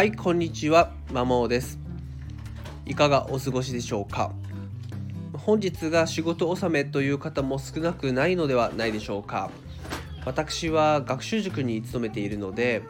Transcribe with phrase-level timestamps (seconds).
[0.00, 0.92] はいこんにちは。
[1.12, 1.78] マモです。
[2.86, 4.32] いかがお過ごしでしょうか？
[5.34, 9.50] 本日が仕事納めという方も少なくないのではないでしょうか？
[10.24, 12.82] 私は学習塾に勤めているので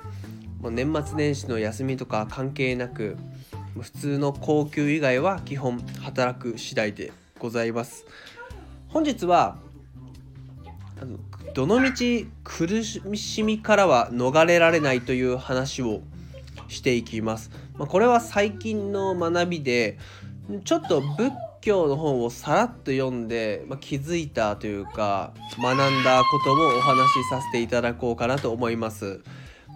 [0.63, 3.17] 年末年始の休みとか関係なく
[3.77, 8.07] 普通の高級以外は基本働く次第でございます。
[8.87, 9.57] 本日は
[11.03, 11.19] あの
[11.55, 16.03] どのみち苦しみからは逃れられないという話を
[16.71, 17.51] していきます。
[17.77, 19.99] まあ、これは最近の学びで
[20.65, 29.21] ちょっと仏教の本をさらっと読んで、まあ、気づいたというか学んだこともお話しさせていただこうかなと思います。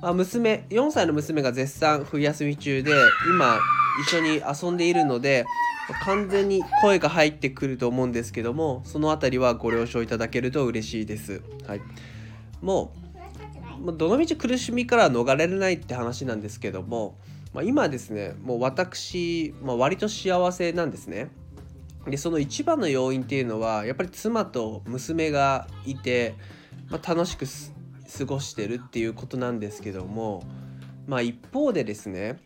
[0.00, 2.90] まあ、娘4歳の娘が絶賛冬休み中で
[3.26, 3.58] 今
[4.02, 5.46] 一緒に遊んでいるので
[6.04, 11.42] 完全に声が入ってくると思うんですけどもその辺りはご了承いただけると嬉しいです。
[11.66, 11.80] はい、
[12.60, 13.03] もう
[13.92, 17.18] どのみち苦しみから逃れれないって話なんですけども、
[17.52, 21.30] まあ、今ですねもう私、まあ、割と幸せなんですね。
[22.06, 26.34] でその一番の要因っていうのはやっぱり妻と娘がいて、
[26.90, 27.46] まあ、楽しく
[28.18, 30.44] 過ごしてるっていうことなんですけども、
[31.06, 32.38] まあ、一方でですね、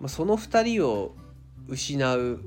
[0.00, 1.14] まあ、その2人を
[1.68, 2.40] 失う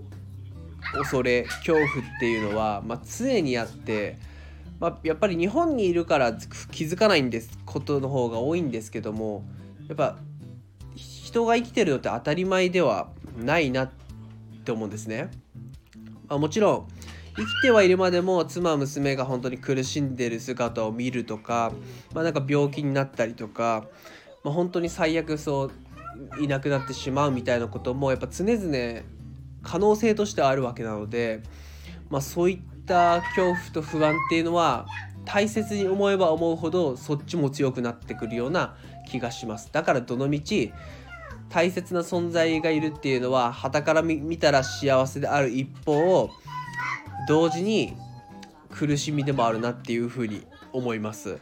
[0.94, 4.18] 恐れ恐怖っていうのは、ま、常にあって、
[4.80, 6.34] まあ、やっぱり日本にいるから
[6.72, 9.44] 気づかないんですことの方が多いんですけども
[9.88, 10.18] やっぱ
[10.96, 13.92] 人が生きてるのって当たり前ではないなっ
[14.64, 15.30] て思うんですね。
[16.28, 16.88] まあ、もちろん
[17.38, 21.72] 生きてはいるまでも妻娘が本当に苦しんでる姿を見るとか,、
[22.14, 23.86] まあ、なんか病気になったりとか、
[24.44, 29.02] まあ、本当に最悪そういなくなってしまうみたいなこともやっぱ常々
[29.62, 31.44] 可能性としてはあるわけなので、
[32.10, 34.88] まあ、そういったた恐怖と不安っていうのは
[35.26, 40.74] 大切に思えば思うほどそっちも強くなってくるような気がしますだからどのみち
[41.50, 46.30] 大切な存在がいるっていうのは傍から見たら幸せである一方
[47.28, 47.94] 同時に
[48.70, 51.40] 苦しみでもあるなっていうふうに思います。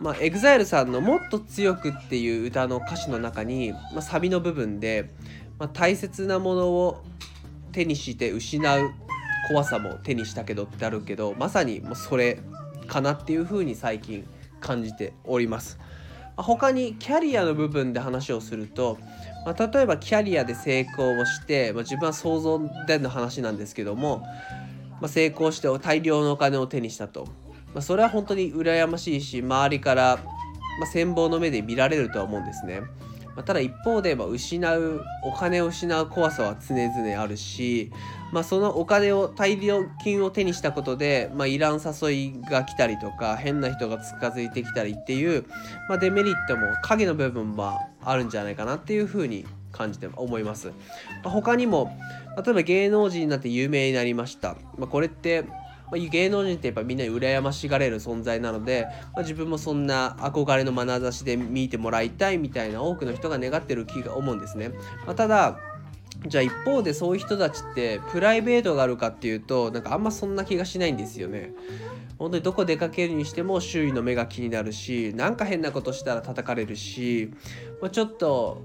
[0.00, 5.10] まあ、EXILE さんの「もっと強く」っていう歌の歌詞の中に、まあ、サビの部分で、
[5.58, 7.02] まあ、大切なものを
[7.72, 8.90] 手にして失う
[9.48, 12.38] 怖さも手にしたけどってあるけどまさにもうそれ
[12.86, 14.26] かなっていう風に最近
[14.60, 15.78] 感じております。
[16.36, 18.96] 他にキャリアの部分で話をすると、
[19.44, 24.18] まあ、例えばキャリアで成功をして、まあ、自分は想像での話なんですけども、
[25.00, 27.26] まあ、成功して大量のお金を手にしたと、
[27.74, 30.18] まそれは本当に羨ましいし周りから、
[30.78, 32.82] ま羨望の目で見られるとは思うんですね。
[33.36, 37.92] ま、ただ一方で、ま失うお金を失う怖さは常々あるし、
[38.32, 45.46] まあ、そのお金を大量金を手にしたことで、まあ、いらん誘いが来たりとか変な人が近づいてきたりっていう、
[45.88, 50.68] まあ、デメリットも影の部分はあるんじゃないかなっていうふうに感じて思います。
[50.68, 50.74] ま
[51.24, 51.96] あ、他にも
[52.36, 54.56] 例えば芸能人になって有名になりました。
[54.76, 55.44] まあ、これって
[55.90, 64.70] まあ、芸能人ってやっぱみんなに羨ましがれる存在なので、まあ、自分もそんな憧れの眼差しで見てもらいたいみたいな多くの人が願ってる気が思うんですね。
[65.06, 65.58] まあ、ただ
[66.26, 71.52] じゃあ一方でそういう人たちってプライベートがあるかっていうとなんかあんまそんな気がしないんですよね。
[72.18, 77.30] 本当にどこ出かけるにしても周囲の目が気になるしなんか変なことしたら叩かれるし、
[77.80, 78.64] まあ、ちょっと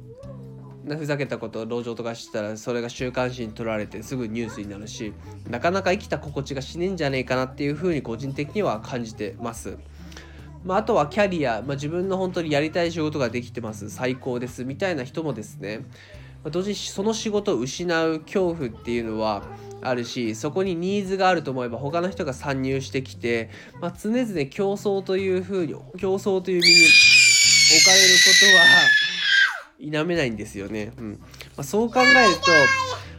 [0.86, 5.14] ふざけたことを籠城とかしたらそれが週刊誌に取られてすぐニュースになるし
[5.50, 9.78] なかなか生きた心地がしねえんじゃねえかなっていうふうに個人的には感じてます。
[10.64, 13.90] まあ、あとはキャリア、まあ、自分の本当にやりたい仕事ができてます。
[13.90, 14.64] 最高です。
[14.64, 15.80] みたいな人もですね、
[16.44, 19.44] まあ、同時にその仕事を失う恐怖っていうのは
[19.82, 23.50] あるしそこにニーズがあると思えば他の人が参入してきて、
[23.82, 29.03] まあ、常々競争というふうに競争という身に置かれることは
[29.84, 30.94] 否めないんですよね。
[30.98, 31.18] うんま
[31.58, 32.42] あ、そう考えると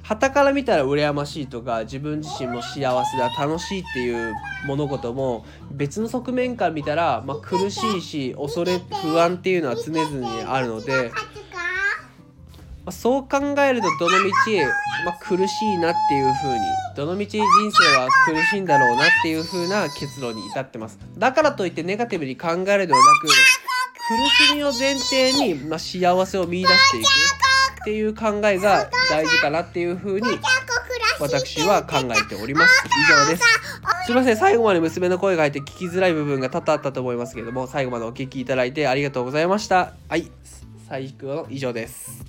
[0.03, 4.35] 旗から見たら羨ましいとか自分自身も幸せだ楽しいっていう
[4.67, 11.11] 物事も別の側面から見たら、まあ、苦しいし恐れ不安っていうのは常々あるので、
[12.85, 14.63] まあ、そう考えるとどのみち、
[15.07, 16.61] まあ、苦しいなっていう風に
[16.95, 23.29] どのみち人生は苦しいんだろうなっていう風な結論に至ってますだからといってネガティブに考えるではなく
[24.07, 30.27] 苦しみを前提に、まあ、幸せを見出していくっていう考えが大事かなっていうふうに
[31.21, 32.87] 私は考えております。
[32.87, 33.43] 以上です。
[34.07, 39.95] すいません、最後まで娘の声が入って聞きづらい部分が多々あったと思いますけれども、最後までお聴きいただいてありがとうございました。
[40.09, 40.31] はい、
[40.89, 42.25] 最後の以上です。